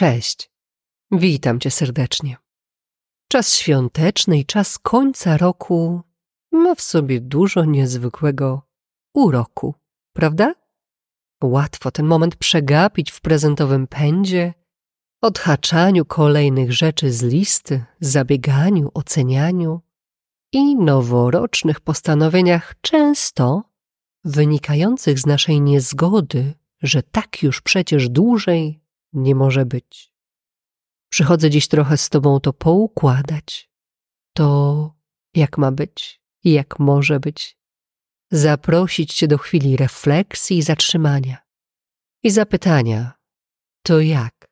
[0.00, 0.50] Cześć.
[1.12, 2.36] Witam cię serdecznie.
[3.28, 6.00] Czas świąteczny i czas końca roku
[6.52, 8.62] ma w sobie dużo niezwykłego
[9.14, 9.74] uroku,
[10.12, 10.54] prawda?
[11.44, 14.54] Łatwo ten moment przegapić w prezentowym pędzie,
[15.22, 19.80] odhaczaniu kolejnych rzeczy z listy, zabieganiu, ocenianiu
[20.52, 23.62] i noworocznych postanowieniach często
[24.24, 28.80] wynikających z naszej niezgody, że tak już przecież dłużej
[29.12, 30.14] nie może być.
[31.10, 33.70] Przychodzę dziś trochę z Tobą to poukładać,
[34.34, 34.94] to
[35.34, 37.58] jak ma być jak może być,
[38.30, 41.38] zaprosić Cię do chwili refleksji i zatrzymania
[42.22, 43.12] i zapytania,
[43.82, 44.50] to jak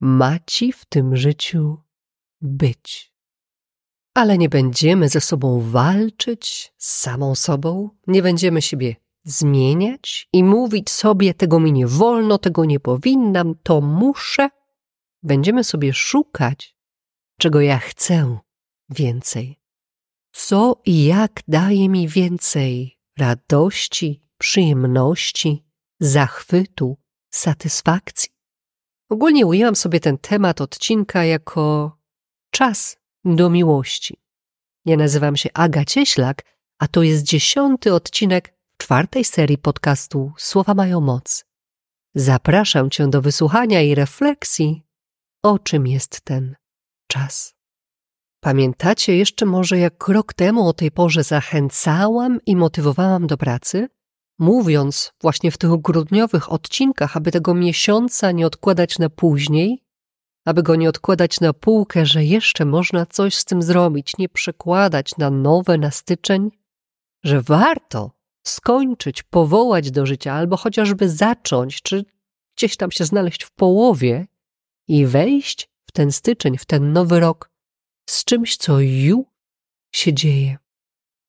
[0.00, 1.82] ma Ci w tym życiu
[2.40, 3.12] być.
[4.14, 10.90] Ale nie będziemy ze sobą walczyć, z samą sobą, nie będziemy siebie zmieniać i mówić
[10.90, 14.48] sobie: tego mi nie wolno, tego nie powinnam, to muszę.
[15.22, 16.76] Będziemy sobie szukać,
[17.38, 18.38] czego ja chcę
[18.90, 19.60] więcej.
[20.32, 25.64] Co i jak daje mi więcej radości, przyjemności,
[26.00, 26.96] zachwytu,
[27.30, 28.30] satysfakcji.
[29.08, 31.96] Ogólnie ujęłam sobie ten temat odcinka jako
[32.50, 34.16] czas do miłości.
[34.84, 36.44] Ja nazywam się Aga Cieślak,
[36.78, 41.44] a to jest dziesiąty odcinek czwartej serii podcastu Słowa mają moc.
[42.14, 44.82] Zapraszam Cię do wysłuchania i refleksji,
[45.42, 46.56] o czym jest ten
[47.06, 47.54] czas.
[48.40, 53.88] Pamiętacie jeszcze może, jak rok temu o tej porze zachęcałam i motywowałam do pracy,
[54.38, 59.84] mówiąc właśnie w tych grudniowych odcinkach, aby tego miesiąca nie odkładać na później,
[60.44, 65.16] aby go nie odkładać na półkę, że jeszcze można coś z tym zrobić, nie przekładać
[65.18, 66.50] na nowe, na styczeń,
[67.24, 72.04] że warto skończyć, powołać do życia, albo chociażby zacząć, czy
[72.56, 74.26] gdzieś tam się znaleźć w połowie
[74.88, 77.50] i wejść w ten styczeń, w ten nowy rok
[78.10, 79.18] z czymś, co już
[79.94, 80.58] się dzieje.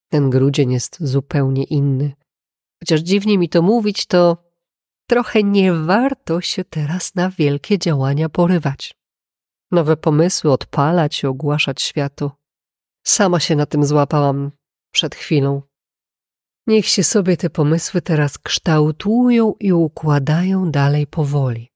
[0.10, 2.14] Ten grudzień jest zupełnie inny.
[2.80, 4.38] Chociaż dziwnie mi to mówić, to
[5.10, 8.96] trochę nie warto się teraz na wielkie działania porywać.
[9.72, 12.32] Nowe pomysły odpalać i ogłaszać światu.
[13.06, 14.52] Sama się na tym złapałam
[14.92, 15.62] przed chwilą.
[16.68, 21.72] Niech się sobie te pomysły teraz kształtują i układają dalej powoli,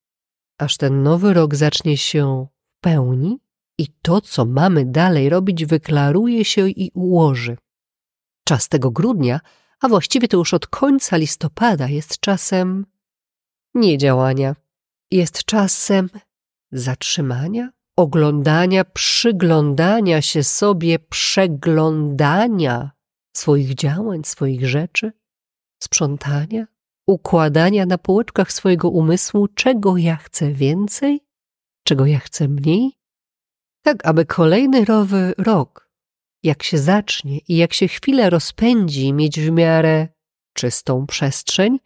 [0.57, 3.39] aż ten nowy rok zacznie się w pełni
[3.77, 7.57] i to, co mamy dalej robić, wyklaruje się i ułoży.
[8.47, 9.39] Czas tego grudnia,
[9.81, 12.85] a właściwie to już od końca listopada, jest czasem
[13.75, 14.55] niedziałania.
[15.11, 16.09] Jest czasem
[16.71, 22.91] zatrzymania, oglądania, przyglądania się sobie, przeglądania
[23.37, 25.11] swoich działań, swoich rzeczy,
[25.83, 26.65] sprzątania,
[27.07, 31.19] układania na półeczkach swojego umysłu, czego ja chcę więcej,
[31.83, 32.91] czego ja chcę mniej,
[33.81, 35.91] tak aby kolejny rowy rok,
[36.43, 40.07] jak się zacznie i jak się chwilę rozpędzi, mieć w miarę
[40.53, 41.79] czystą przestrzeń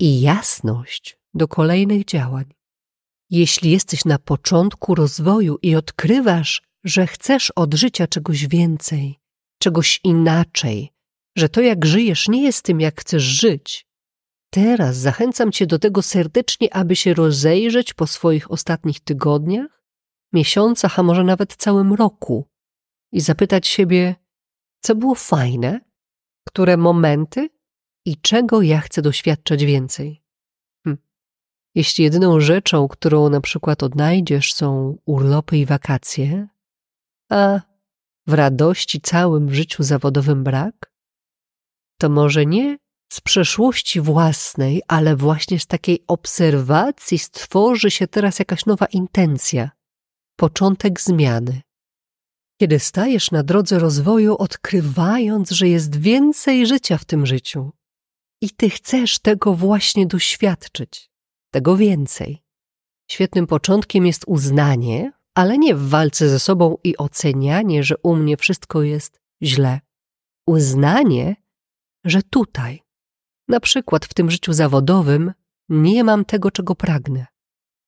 [0.00, 2.44] i jasność do kolejnych działań.
[3.30, 9.20] Jeśli jesteś na początku rozwoju i odkrywasz, że chcesz od życia czegoś więcej,
[9.58, 10.93] czegoś inaczej,
[11.36, 13.86] że to jak żyjesz nie jest tym, jak chcesz żyć.
[14.50, 19.82] Teraz zachęcam Cię do tego serdecznie, aby się rozejrzeć po swoich ostatnich tygodniach,
[20.32, 22.48] miesiącach, a może nawet całym roku
[23.12, 24.14] i zapytać siebie,
[24.80, 25.80] co było fajne,
[26.48, 27.48] które momenty
[28.04, 30.22] i czego ja chcę doświadczać więcej.
[30.84, 30.98] Hm.
[31.74, 36.48] Jeśli jedyną rzeczą, którą na przykład odnajdziesz, są urlopy i wakacje,
[37.30, 37.60] a
[38.26, 40.93] w radości całym życiu zawodowym brak,
[41.98, 42.78] to może nie
[43.12, 49.70] z przeszłości własnej, ale właśnie z takiej obserwacji stworzy się teraz jakaś nowa intencja,
[50.36, 51.62] początek zmiany.
[52.60, 57.72] Kiedy stajesz na drodze rozwoju, odkrywając, że jest więcej życia w tym życiu
[58.42, 61.10] i ty chcesz tego właśnie doświadczyć,
[61.50, 62.42] tego więcej.
[63.10, 68.36] Świetnym początkiem jest uznanie, ale nie w walce ze sobą i ocenianie, że u mnie
[68.36, 69.80] wszystko jest źle.
[70.46, 71.36] Uznanie,
[72.04, 72.82] że tutaj,
[73.48, 75.32] na przykład w tym życiu zawodowym,
[75.68, 77.26] nie mam tego, czego pragnę.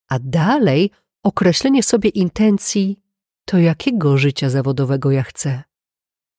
[0.09, 0.91] A dalej
[1.23, 3.01] określenie sobie intencji,
[3.45, 5.63] to jakiego życia zawodowego ja chcę.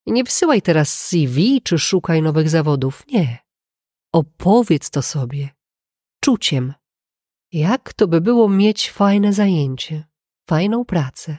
[0.06, 3.04] Nie wysyłaj teraz CV czy szukaj nowych zawodów.
[3.08, 3.38] Nie.
[4.14, 5.50] Opowiedz to sobie,
[6.22, 6.74] czuciem.
[7.52, 10.08] Jak to by było mieć fajne zajęcie,
[10.50, 11.38] fajną pracę?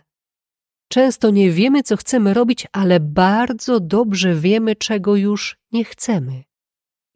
[0.88, 6.44] Często nie wiemy, co chcemy robić, ale bardzo dobrze wiemy, czego już nie chcemy.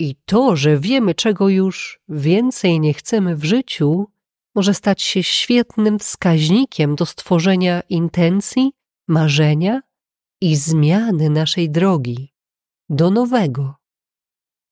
[0.00, 4.06] I to, że wiemy, czego już więcej nie chcemy w życiu,
[4.54, 8.72] może stać się świetnym wskaźnikiem do stworzenia intencji,
[9.08, 9.80] marzenia
[10.40, 12.32] i zmiany naszej drogi
[12.88, 13.74] do nowego.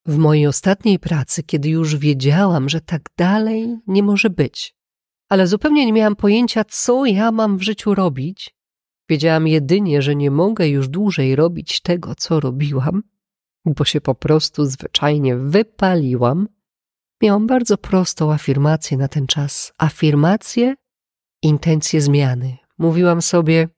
[0.07, 4.75] W mojej ostatniej pracy, kiedy już wiedziałam, że tak dalej nie może być,
[5.29, 8.55] ale zupełnie nie miałam pojęcia, co ja mam w życiu robić,
[9.11, 13.03] wiedziałam jedynie, że nie mogę już dłużej robić tego, co robiłam,
[13.65, 16.49] bo się po prostu zwyczajnie wypaliłam.
[17.23, 19.73] Miałam bardzo prostą afirmację na ten czas.
[19.79, 20.75] Afirmację,
[21.43, 22.57] intencję zmiany.
[22.79, 23.69] Mówiłam sobie,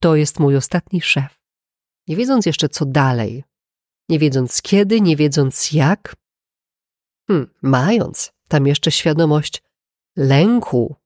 [0.00, 1.40] to jest mój ostatni szef.
[2.08, 3.44] Nie wiedząc jeszcze co dalej,
[4.08, 6.16] nie wiedząc kiedy, nie wiedząc jak,
[7.28, 9.62] hmm, mając tam jeszcze świadomość
[10.16, 10.96] lęku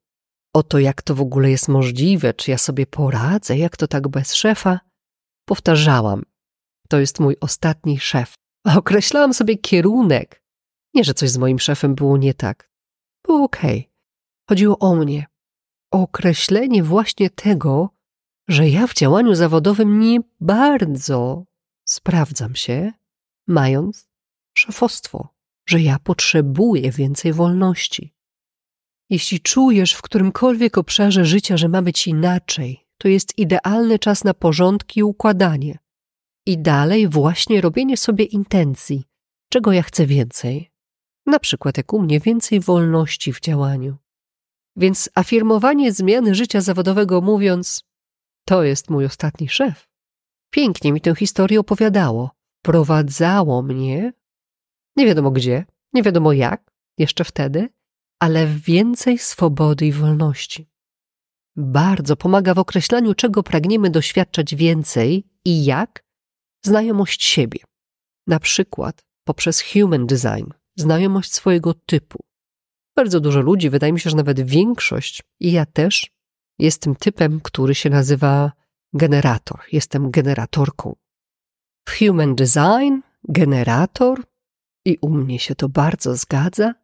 [0.53, 4.09] o to, jak to w ogóle jest możliwe, czy ja sobie poradzę, jak to tak
[4.09, 4.81] bez szefa,
[5.49, 6.23] powtarzałam:
[6.89, 8.35] To jest mój ostatni szef.
[8.67, 10.43] A określałam sobie kierunek.
[10.95, 12.71] Nie, że coś z moim szefem było nie tak.
[13.27, 13.91] Było okej.
[14.49, 15.27] Chodziło o mnie.
[15.93, 17.91] O określenie właśnie tego,
[18.49, 21.45] że ja w działaniu zawodowym nie bardzo
[21.85, 22.93] sprawdzam się,
[23.47, 24.09] mając
[24.59, 25.29] szefostwo,
[25.67, 28.15] że ja potrzebuję więcej wolności.
[29.13, 34.35] Jeśli czujesz w którymkolwiek obszarze życia, że ma być inaczej, to jest idealny czas na
[34.35, 35.79] porządki i układanie.
[36.47, 39.05] I dalej właśnie robienie sobie intencji,
[39.49, 40.71] czego ja chcę więcej.
[41.27, 43.97] Na przykład jak u mnie więcej wolności w działaniu.
[44.77, 47.85] Więc afirmowanie zmiany życia zawodowego mówiąc
[48.49, 49.89] to jest mój ostatni szef.
[50.51, 52.31] Pięknie mi tę historię opowiadało.
[52.63, 54.13] Prowadzało mnie,
[54.97, 57.69] nie wiadomo gdzie, nie wiadomo jak, jeszcze wtedy,
[58.23, 60.71] ale więcej swobody i wolności.
[61.57, 66.05] Bardzo pomaga w określaniu, czego pragniemy doświadczać więcej i jak
[66.65, 67.61] znajomość siebie.
[68.27, 72.19] Na przykład poprzez human design, znajomość swojego typu.
[72.97, 76.11] Bardzo dużo ludzi, wydaje mi się, że nawet większość, i ja też,
[76.59, 78.53] jestem typem, który się nazywa
[78.93, 79.61] generator.
[79.73, 80.97] Jestem generatorką.
[81.89, 84.23] W Human Design generator,
[84.85, 86.82] i u mnie się to bardzo zgadza,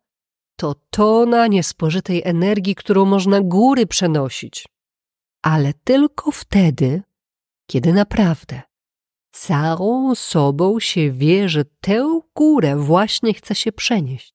[0.58, 4.66] to tona niespożytej energii, którą można góry przenosić.
[5.42, 7.02] Ale tylko wtedy,
[7.70, 8.62] kiedy naprawdę
[9.30, 14.34] całą sobą się wie, że tę górę właśnie chce się przenieść.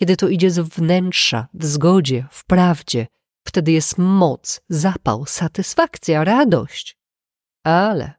[0.00, 3.06] Kiedy to idzie z wnętrza, w zgodzie, w prawdzie,
[3.46, 6.98] wtedy jest moc, zapał, satysfakcja, radość.
[7.64, 8.12] Ale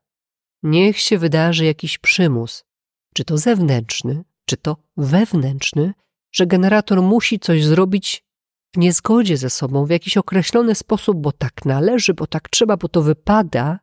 [0.63, 2.65] niech się wydarzy jakiś przymus,
[3.13, 5.93] czy to zewnętrzny, czy to wewnętrzny,
[6.35, 8.25] że generator musi coś zrobić
[8.73, 12.89] w niezgodzie ze sobą, w jakiś określony sposób, bo tak należy, bo tak trzeba, bo
[12.89, 13.79] to wypada,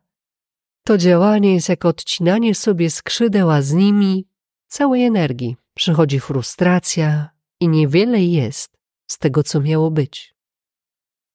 [0.85, 4.27] to działanie jest jak odcinanie sobie skrzydeł, a z nimi
[4.67, 5.55] całej energii.
[5.73, 7.29] Przychodzi frustracja
[7.59, 8.77] i niewiele jest
[9.07, 10.35] z tego, co miało być.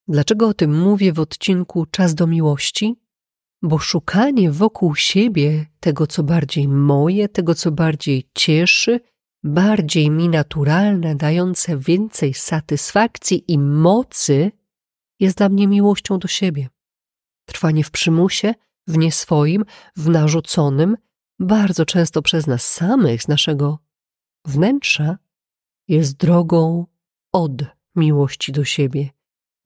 [0.09, 2.97] Dlaczego o tym mówię w odcinku Czas do miłości?
[3.63, 9.01] Bo szukanie wokół siebie tego, co bardziej moje, tego, co bardziej cieszy,
[9.49, 14.53] bardziej mi naturalne, dające więcej satysfakcji i mocy,
[15.21, 16.69] jest dla mnie miłością do siebie.
[17.45, 18.55] Trwanie w przymusie,
[18.87, 19.65] w nieswoim,
[19.97, 20.97] w narzuconym,
[21.39, 23.79] bardzo często przez nas samych, z naszego
[24.45, 25.19] wnętrza,
[25.89, 26.87] jest drogą
[27.33, 27.53] od
[27.97, 29.11] miłości do siebie,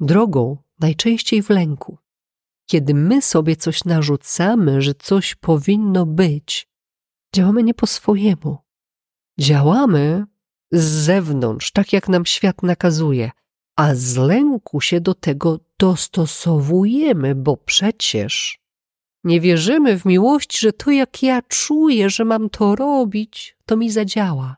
[0.00, 1.98] drogą najczęściej w lęku.
[2.66, 6.68] Kiedy my sobie coś narzucamy, że coś powinno być,
[7.34, 8.61] działamy nie po swojemu.
[9.42, 10.24] Działamy
[10.72, 13.30] z zewnątrz, tak jak nam świat nakazuje,
[13.76, 18.58] a z lęku się do tego dostosowujemy, bo przecież
[19.24, 23.90] nie wierzymy w miłość, że to jak ja czuję, że mam to robić, to mi
[23.90, 24.56] zadziała.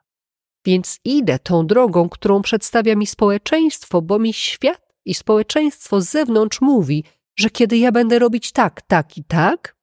[0.66, 6.60] Więc idę tą drogą, którą przedstawia mi społeczeństwo, bo mi świat i społeczeństwo z zewnątrz
[6.60, 7.04] mówi,
[7.38, 9.76] że kiedy ja będę robić tak, tak i tak,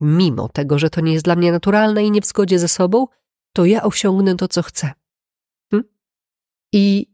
[0.00, 3.06] mimo tego, że to nie jest dla mnie naturalne i nie w zgodzie ze sobą,
[3.56, 4.92] to ja osiągnę to, co chcę.
[5.70, 5.84] Hm?
[6.72, 7.06] I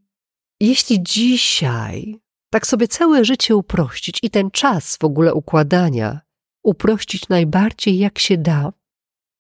[0.61, 2.21] jeśli dzisiaj
[2.51, 6.21] tak sobie całe życie uprościć i ten czas w ogóle układania
[6.63, 8.73] uprościć najbardziej jak się da,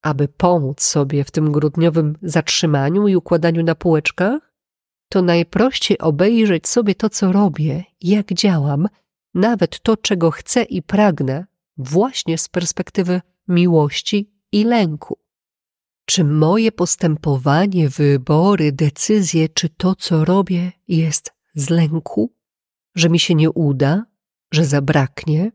[0.02, 4.54] aby pomóc sobie w tym grudniowym zatrzymaniu i układaniu na półeczkach,
[5.08, 8.88] to najprościej obejrzeć sobie to, co robię, jak działam,
[9.34, 15.21] nawet to, czego chcę i pragnę, właśnie z perspektywy miłości i lęku.
[16.12, 22.34] Czy moje postępowanie, wybory, decyzje, czy to, co robię, jest z lęku,
[22.94, 24.04] że mi się nie uda,
[24.52, 25.52] że zabraknie,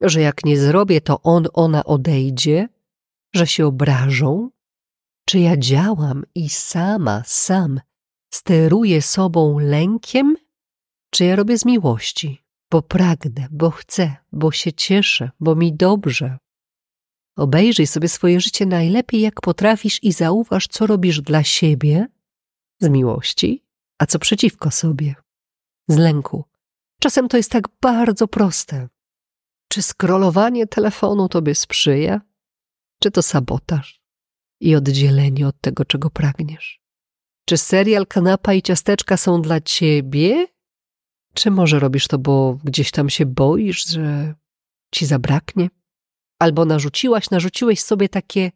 [0.00, 2.68] że jak nie zrobię, to on, ona odejdzie,
[3.34, 4.50] że się obrażą?
[5.24, 7.80] Czy ja działam i sama, sam
[8.34, 10.36] steruję sobą lękiem?
[11.10, 16.38] Czy ja robię z miłości, bo pragnę, bo chcę, bo się cieszę, bo mi dobrze?
[17.36, 22.06] Obejrzyj sobie swoje życie najlepiej, jak potrafisz i zauważ, co robisz dla siebie
[22.80, 23.64] z miłości,
[23.98, 25.14] a co przeciwko sobie
[25.88, 26.44] z lęku.
[27.00, 28.88] Czasem to jest tak bardzo proste.
[29.68, 32.20] Czy skrolowanie telefonu tobie sprzyja?
[33.02, 34.02] Czy to sabotaż
[34.60, 36.80] i oddzielenie od tego, czego pragniesz?
[37.44, 40.46] Czy serial, kanapa i ciasteczka są dla ciebie?
[41.34, 44.34] Czy może robisz to, bo gdzieś tam się boisz, że
[44.94, 45.68] ci zabraknie?
[46.40, 48.50] Albo narzuciłaś, narzuciłeś sobie takie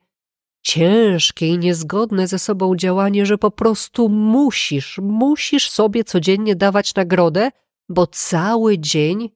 [0.63, 7.51] ciężkie i niezgodne ze sobą działanie, że po prostu musisz, musisz sobie codziennie dawać nagrodę,
[7.89, 9.31] bo cały dzień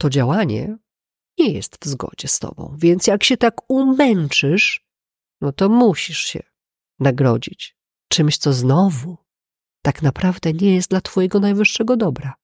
[0.00, 0.76] to działanie
[1.38, 2.76] nie jest w zgodzie z tobą.
[2.78, 4.86] Więc jak się tak umęczysz,
[5.40, 6.42] no to musisz się
[6.98, 7.76] nagrodzić
[8.08, 9.16] czymś, co znowu
[9.82, 12.34] tak naprawdę nie jest dla twojego najwyższego dobra.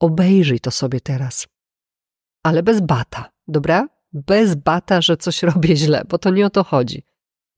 [0.00, 1.46] Obejrzyj to sobie teraz.
[2.42, 3.93] Ale bez bata, dobra?
[4.14, 7.02] Bez bata, że coś robię źle, bo to nie o to chodzi.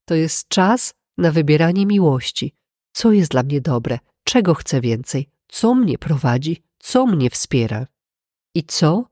[0.05, 2.55] To jest czas na wybieranie miłości.
[2.93, 3.99] Co jest dla mnie dobre?
[4.23, 5.29] Czego chcę więcej?
[5.47, 6.63] Co mnie prowadzi?
[6.79, 7.87] Co mnie wspiera?
[8.55, 9.05] I co?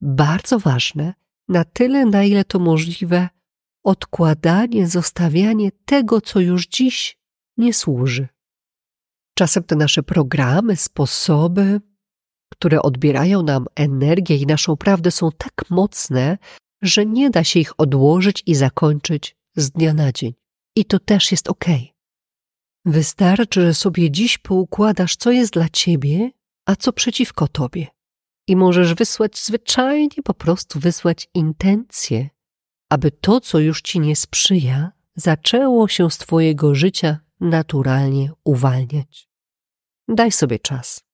[0.00, 1.14] Bardzo ważne,
[1.48, 3.28] na tyle, na ile to możliwe,
[3.84, 7.18] odkładanie, zostawianie tego, co już dziś
[7.56, 8.28] nie służy.
[9.34, 11.80] Czasem te nasze programy, sposoby,
[12.52, 16.38] które odbierają nam energię i naszą prawdę, są tak mocne,
[16.82, 20.34] że nie da się ich odłożyć i zakończyć z dnia na dzień.
[20.76, 21.64] I to też jest ok.
[22.84, 26.30] Wystarczy, że sobie dziś poukładasz, co jest dla ciebie,
[26.66, 27.86] a co przeciwko tobie.
[28.48, 32.28] I możesz wysłać zwyczajnie, po prostu wysłać intencję,
[32.90, 39.28] aby to, co już ci nie sprzyja, zaczęło się z twojego życia naturalnie uwalniać.
[40.08, 41.04] Daj sobie czas.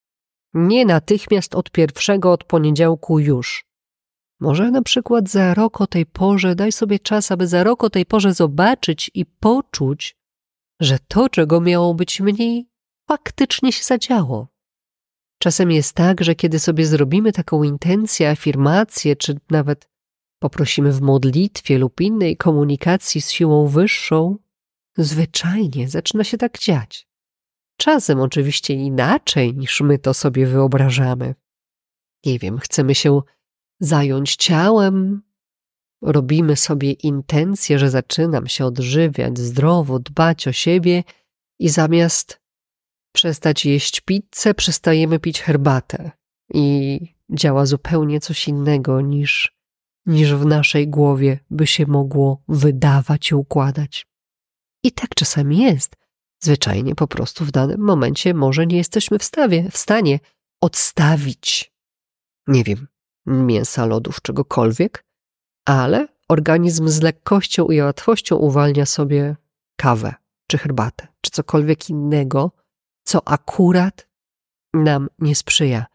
[0.54, 3.67] Nie natychmiast od pierwszego od poniedziałku już,
[4.40, 7.90] może na przykład za rok o tej porze daj sobie czas, aby za rok o
[7.90, 10.16] tej porze zobaczyć i poczuć,
[10.80, 12.68] że to, czego miało być mniej,
[13.08, 14.48] faktycznie się zadziało.
[15.38, 19.88] Czasem jest tak, że kiedy sobie zrobimy taką intencję, afirmację, czy nawet
[20.38, 24.36] poprosimy w modlitwie lub innej komunikacji z siłą wyższą,
[24.96, 27.08] zwyczajnie zaczyna się tak dziać.
[27.76, 31.34] Czasem oczywiście inaczej niż my to sobie wyobrażamy.
[32.26, 33.20] Nie wiem, chcemy się
[33.80, 35.22] zająć ciałem,
[36.02, 41.04] robimy sobie intencję, że zaczynam się odżywiać zdrowo, dbać o siebie
[41.58, 42.40] i zamiast
[43.12, 46.10] przestać jeść pizzę, przestajemy pić herbatę
[46.54, 49.56] i działa zupełnie coś innego niż,
[50.06, 54.06] niż w naszej głowie by się mogło wydawać i układać.
[54.84, 55.96] I tak czasami jest.
[56.42, 60.20] Zwyczajnie po prostu w danym momencie może nie jesteśmy w, stawie, w stanie
[60.60, 61.72] odstawić,
[62.46, 62.86] nie wiem,
[63.28, 65.04] mięsa, lodów, czegokolwiek,
[65.66, 69.36] ale organizm z lekkością i łatwością uwalnia sobie
[69.76, 70.14] kawę,
[70.46, 72.52] czy herbatę, czy cokolwiek innego,
[73.04, 74.08] co akurat
[74.74, 75.86] nam nie sprzyja.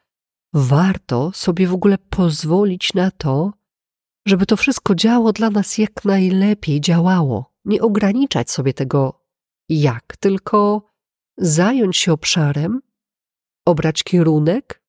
[0.53, 3.53] Warto sobie w ogóle pozwolić na to,
[4.27, 7.53] żeby to wszystko działo dla nas jak najlepiej działało.
[7.65, 9.25] Nie ograniczać sobie tego
[9.69, 10.89] jak, tylko
[11.37, 12.81] zająć się obszarem,
[13.65, 14.83] obrać kierunek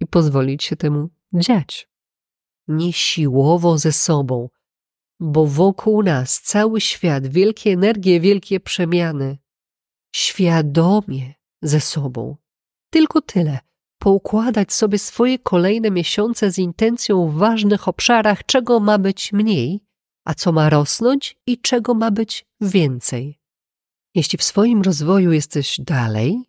[0.00, 1.88] i pozwolić się temu dziać.
[2.68, 4.48] Nie siłowo ze sobą,
[5.20, 9.38] bo wokół nas cały świat, wielkie energie, wielkie przemiany.
[10.16, 12.36] Świadomie ze sobą.
[12.90, 13.58] Tylko tyle.
[13.98, 19.80] Poukładać sobie swoje kolejne miesiące z intencją w ważnych obszarach, czego ma być mniej,
[20.24, 23.40] a co ma rosnąć i czego ma być więcej.
[24.14, 26.44] Jeśli w swoim rozwoju jesteś dalej,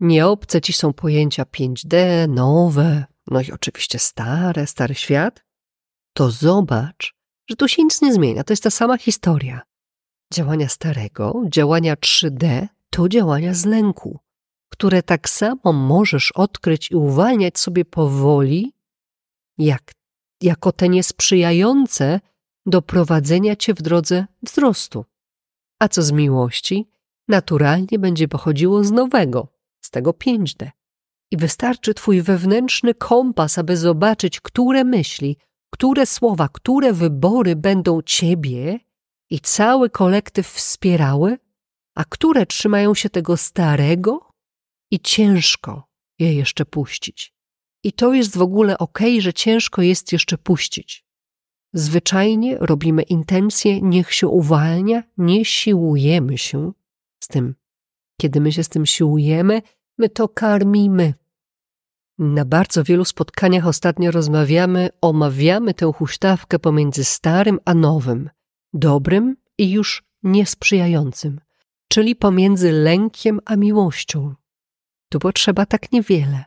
[0.00, 1.96] nie obce ci są pojęcia 5D,
[2.28, 5.44] nowe, no i oczywiście stare, stary świat,
[6.12, 7.14] to zobacz,
[7.50, 8.44] że tu się nic nie zmienia.
[8.44, 9.60] To jest ta sama historia.
[10.32, 14.18] Działania starego, działania 3D to działania z lęku,
[14.68, 18.72] które tak samo możesz odkryć i uwalniać sobie powoli,
[19.58, 19.92] jak,
[20.42, 22.20] jako te niesprzyjające
[22.66, 25.04] do prowadzenia cię w drodze wzrostu.
[25.78, 26.88] A co z miłości?
[27.28, 29.48] Naturalnie będzie pochodziło z nowego,
[29.80, 30.70] z tego 5D.
[31.30, 35.36] I wystarczy Twój wewnętrzny kompas, aby zobaczyć, które myśli,
[35.70, 38.80] które słowa, które wybory będą Ciebie
[39.30, 41.38] i cały kolektyw wspierały,
[41.94, 44.30] a które trzymają się tego starego
[44.90, 47.34] i ciężko je jeszcze puścić.
[47.84, 51.04] I to jest w ogóle ok, że ciężko jest jeszcze puścić.
[51.72, 56.72] Zwyczajnie robimy intencję, niech się uwalnia, nie siłujemy się
[57.24, 57.54] z tym.
[58.20, 59.62] Kiedy my się z tym siłujemy,
[59.98, 61.14] My to karmimy.
[62.18, 68.30] Na bardzo wielu spotkaniach ostatnio rozmawiamy, omawiamy tę huśtawkę pomiędzy starym a nowym,
[68.72, 71.40] dobrym i już niesprzyjającym,
[71.88, 74.34] czyli pomiędzy lękiem a miłością.
[75.08, 76.44] Tu potrzeba tak niewiele.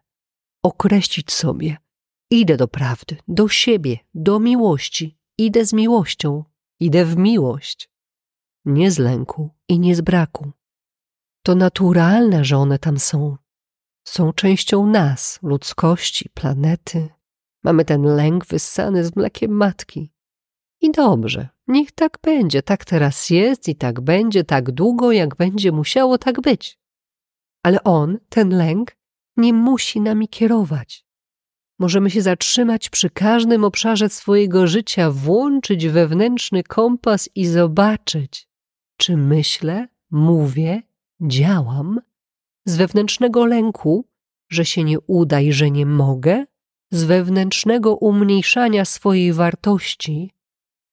[0.64, 1.78] Określić sobie.
[2.32, 5.18] Idę do prawdy, do siebie, do miłości.
[5.38, 6.44] Idę z miłością,
[6.80, 7.90] idę w miłość.
[8.66, 10.52] Nie z lęku i nie z braku.
[11.44, 13.38] To naturalne, że one tam są.
[14.08, 17.10] Są częścią nas, ludzkości, planety.
[17.64, 20.12] Mamy ten lęk wyssany z mlekiem matki.
[20.82, 25.72] I dobrze, niech tak będzie, tak teraz jest i tak będzie, tak długo, jak będzie
[25.72, 26.80] musiało tak być.
[27.64, 28.96] Ale on, ten lęk,
[29.38, 31.06] nie musi nami kierować.
[31.80, 38.48] Możemy się zatrzymać przy każdym obszarze swojego życia, włączyć wewnętrzny kompas i zobaczyć,
[38.98, 40.82] czy myślę, mówię,
[41.22, 42.02] działam
[42.66, 44.06] z wewnętrznego lęku,
[44.50, 46.46] że się nie uda i że nie mogę,
[46.92, 50.32] z wewnętrznego umniejszania swojej wartości,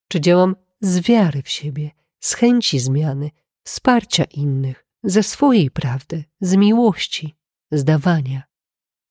[0.08, 3.30] czy działam z wiary w siebie, z chęci zmiany,
[3.64, 7.37] wsparcia innych, ze swojej prawdy, z miłości,
[7.73, 8.42] z dawania.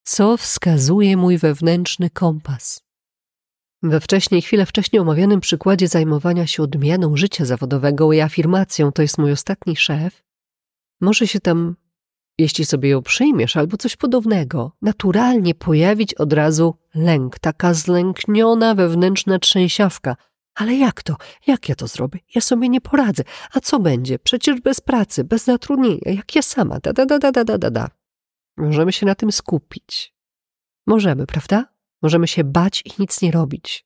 [0.04, 2.88] Co wskazuje mój wewnętrzny kompas?
[3.84, 9.18] We wcześniej, chwilę wcześniej omawianym przykładzie zajmowania się odmianą życia zawodowego i afirmacją to jest
[9.18, 10.27] mój ostatni szef,
[11.02, 11.76] może się tam,
[12.38, 19.40] jeśli sobie ją przyjmiesz albo coś podobnego, naturalnie pojawić od razu lęk, taka zlękniona wewnętrzna
[19.40, 20.16] trzęsiawka.
[20.56, 21.16] Ale jak to?
[21.48, 22.20] Jak ja to zrobię?
[22.36, 23.24] Ja sobie nie poradzę.
[23.54, 24.20] A co będzie?
[24.20, 27.90] Przecież bez pracy, bez zatrudnienia, jak ja sama, da, da, da, da, da, da, da.
[28.58, 30.14] Możemy się na tym skupić.
[30.88, 31.66] Możemy, prawda?
[32.02, 33.86] Możemy się bać i nic nie robić.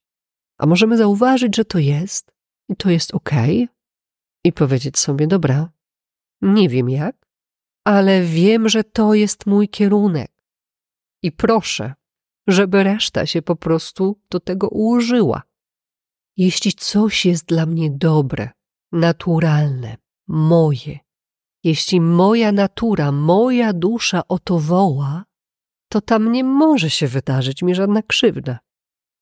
[0.58, 2.32] A możemy zauważyć, że to jest
[2.70, 3.32] i to jest ok,
[4.44, 5.70] i powiedzieć sobie: Dobra,
[6.42, 7.28] nie wiem jak,
[7.86, 10.32] ale wiem, że to jest mój kierunek.
[11.24, 11.94] I proszę,
[12.48, 15.44] żeby reszta się po prostu do tego ułożyła.
[16.38, 18.50] Jeśli coś jest dla mnie dobre,
[18.92, 21.00] naturalne, moje,
[21.64, 25.26] jeśli moja natura, moja dusza o to woła,
[25.90, 28.60] to tam nie może się wydarzyć mi żadna krzywda.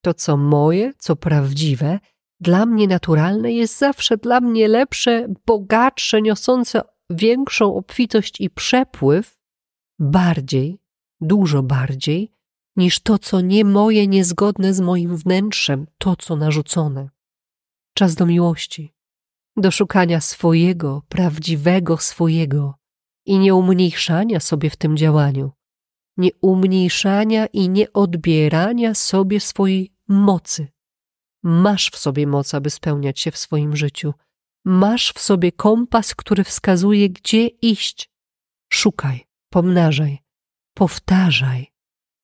[0.03, 1.99] To, co moje, co prawdziwe,
[2.39, 9.39] dla mnie naturalne, jest zawsze dla mnie lepsze, bogatsze, niosące większą obfitość i przepływ,
[9.99, 10.79] bardziej,
[11.21, 12.31] dużo bardziej,
[12.75, 17.09] niż to, co nie moje, niezgodne z moim wnętrzem, to, co narzucone.
[17.93, 18.93] Czas do miłości,
[19.57, 22.75] do szukania swojego, prawdziwego swojego
[23.25, 25.51] i nie umniejszania sobie w tym działaniu,
[26.17, 30.67] nie umniejszania i nie odbierania sobie swojej mocy.
[31.43, 34.13] Masz w sobie moc, aby spełniać się w swoim życiu.
[34.65, 38.09] Masz w sobie kompas, który wskazuje, gdzie iść.
[38.73, 40.19] Szukaj, pomnażaj,
[40.73, 41.67] powtarzaj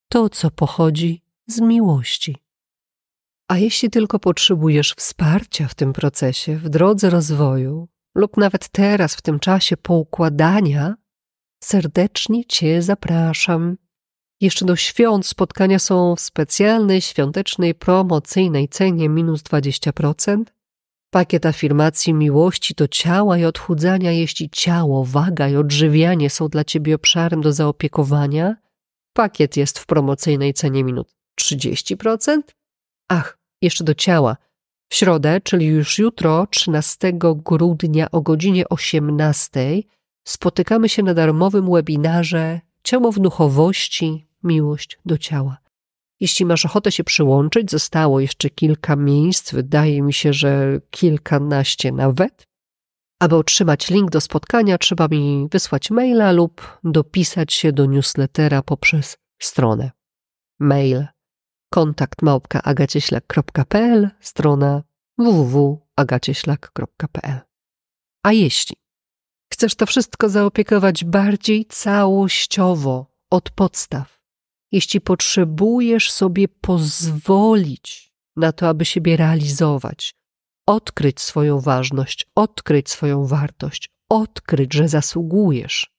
[0.09, 2.37] to, co pochodzi z miłości.
[3.47, 9.21] A jeśli tylko potrzebujesz wsparcia w tym procesie, w drodze rozwoju, lub nawet teraz, w
[9.21, 10.95] tym czasie poukładania,
[11.63, 13.77] serdecznie Cię zapraszam.
[14.41, 20.43] Jeszcze do świąt spotkania są w specjalnej, świątecznej, promocyjnej cenie minus 20%.
[21.15, 26.95] Pakiet afirmacji miłości do ciała i odchudzania, jeśli ciało, waga i odżywianie są dla Ciebie
[26.95, 28.55] obszarem do zaopiekowania.
[29.13, 32.41] Pakiet jest w promocyjnej cenie minut 30%.
[33.07, 34.37] Ach, jeszcze do ciała.
[34.89, 37.13] W środę, czyli już jutro, 13
[37.45, 39.81] grudnia o godzinie 18,
[40.27, 45.64] spotykamy się na darmowym webinarze Ciało w duchowości, miłość do ciała.
[46.19, 52.47] Jeśli masz ochotę się przyłączyć, zostało jeszcze kilka miejsc, wydaje mi się, że kilkanaście nawet.
[53.19, 59.17] Aby otrzymać link do spotkania, trzeba mi wysłać maila lub dopisać się do newslettera poprzez
[59.41, 59.91] stronę.
[60.59, 61.05] Mail
[61.69, 64.83] kontakt małpka agacieślak.pl, strona
[65.17, 67.39] www.agacieślak.pl.
[68.23, 68.75] A jeśli
[69.53, 74.14] chcesz to wszystko zaopiekować bardziej całościowo, od podstaw,
[74.75, 80.15] jeśli potrzebujesz sobie pozwolić na to, aby siebie realizować,
[80.67, 85.91] odkryć swoją ważność, odkryć swoją wartość, odkryć, że zasługujesz,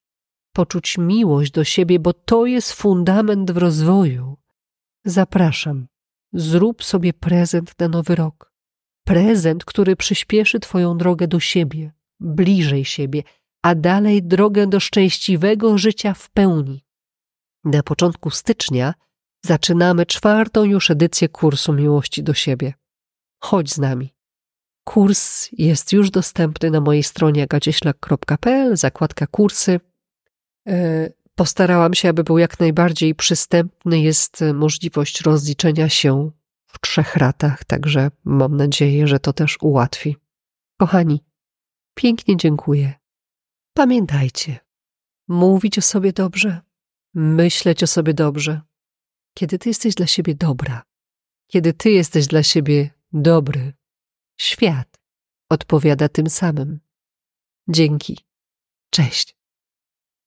[0.53, 4.37] poczuć miłość do siebie, bo to jest fundament w rozwoju.
[5.05, 5.87] Zapraszam,
[6.33, 8.53] zrób sobie prezent na nowy rok.
[9.05, 13.23] Prezent, który przyspieszy Twoją drogę do siebie, bliżej siebie,
[13.63, 16.86] a dalej drogę do szczęśliwego życia w pełni.
[17.67, 18.95] Na początku stycznia
[19.45, 22.75] zaczynamy czwartą już edycję kursu Miłości do siebie.
[23.43, 24.15] Chodź z nami.
[24.85, 29.81] Kurs jest już dostępny na mojej stronie agacieślak.pl, zakładka kursy.
[30.69, 34.01] E, Postarałam się, aby był jak najbardziej przystępny.
[34.01, 36.31] Jest możliwość rozliczenia się
[36.67, 40.17] w trzech ratach, także mam nadzieję, że to też ułatwi.
[40.81, 41.25] Kochani,
[41.95, 42.95] pięknie dziękuję.
[43.75, 44.59] Pamiętajcie,
[45.29, 46.61] mówić o sobie dobrze,
[47.17, 48.61] myśleć o sobie dobrze.
[49.35, 50.83] Kiedy ty jesteś dla siebie dobra,
[51.47, 53.73] kiedy ty jesteś dla siebie dobry,
[54.41, 55.01] świat
[55.51, 56.81] odpowiada tym samym.
[57.69, 58.19] Dzięki.
[58.91, 59.36] Cześć.